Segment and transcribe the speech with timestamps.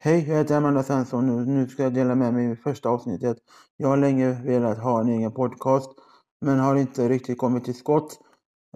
[0.00, 3.36] Hej, jag heter Amanda Svensson och nu ska jag dela med mig i första avsnittet.
[3.76, 5.90] Jag har länge velat ha en egen podcast,
[6.40, 8.18] men har inte riktigt kommit till skott.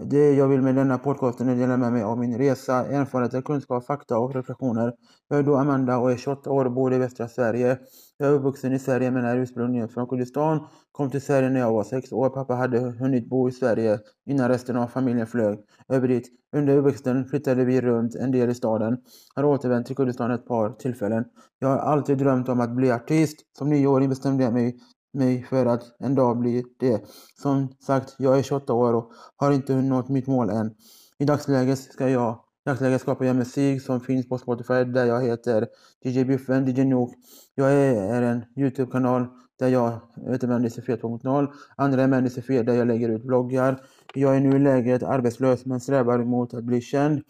[0.07, 3.87] Det jag vill med denna podcasten är dela med mig av min resa, erfarenheter, kunskap,
[3.87, 4.93] fakta och reflektioner.
[5.29, 7.79] Jag är då Amanda och är 28 år och bor i västra Sverige.
[8.17, 10.67] Jag är uppvuxen i Sverige men är ursprungligen från Kurdistan.
[10.93, 12.31] Kom till Sverige när jag var sex år.
[12.31, 16.29] Pappa hade hunnit bo i Sverige innan resten av familjen flög över dit.
[16.57, 18.99] Under uppväxten flyttade vi runt en del i staden.
[19.35, 21.25] Har återvänt till Kurdistan ett par tillfällen.
[21.59, 23.39] Jag har alltid drömt om att bli artist.
[23.59, 24.79] Som nioåring bestämde jag mig
[25.13, 27.05] mig för att en dag bli det.
[27.43, 30.75] Som sagt, jag är 28 år och har inte nått mitt mål än.
[31.19, 35.23] I dagsläget ska jag i dagsläget skapar jag musik som finns på Spotify där jag
[35.23, 35.67] heter
[36.05, 37.15] DJ Biffen, DJ Nook.
[37.55, 39.27] Jag är en Youtube-kanal
[39.59, 41.49] där jag heter Mendicifé 2.0.
[41.77, 43.81] Andra är Mendicifé där jag lägger ut vloggar.
[44.15, 47.23] Jag är nu i läget arbetslös men strävar mot att bli känd.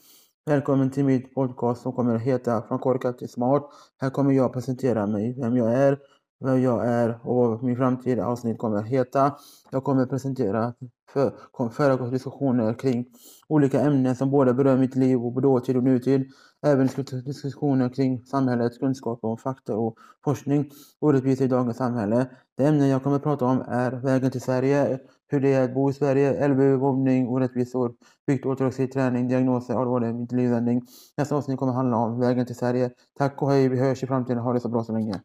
[0.47, 3.71] Välkommen till mitt podcast som kommer att heta Från korkad till smart.
[4.01, 5.99] Här kommer jag presentera mig, vem jag är,
[6.45, 9.37] vem jag är och vad min framtida avsnitt kommer att heta.
[9.71, 10.75] Jag kommer att presentera
[11.13, 13.07] för, diskussioner kring
[13.49, 16.27] olika ämnen som både berör mitt liv och dåtid och nutid.
[16.67, 16.89] Även
[17.25, 22.27] diskussioner kring samhällets kunskap om fakta och forskning, orättvisor i dagens samhälle.
[22.57, 25.75] Det ämne jag kommer att prata om är vägen till Sverige, hur det är att
[25.75, 27.93] bo i Sverige, LVU, mobbning, orättvisor,
[28.27, 30.83] byggt ortodoxi träning, diagnoser, allvarlig mittlivsvändning.
[31.17, 32.91] Nästa avsnitt kommer handla om vägen till Sverige.
[33.19, 34.43] Tack och hej, vi hörs i framtiden.
[34.43, 35.21] Ha det så bra så länge.